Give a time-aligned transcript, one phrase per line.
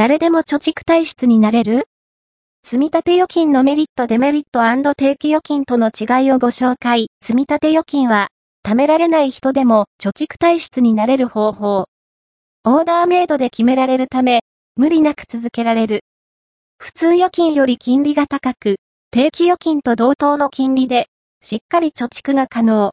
[0.00, 1.84] 誰でも貯蓄体質になれる？
[2.64, 4.62] 積立預金のメリットデメリット
[4.94, 7.10] 定期預金との違いをご紹介。
[7.22, 8.28] 積立預金は、
[8.66, 11.84] 貯められない人でも貯蓄体質になれる方法。
[12.64, 14.40] オーダーメイドで決められるため、
[14.74, 16.00] 無理なく続けられる。
[16.78, 18.76] 普通預金より金利が高く、
[19.10, 21.08] 定期預金と同等の金利で、
[21.42, 22.88] しっかり貯蓄が可能。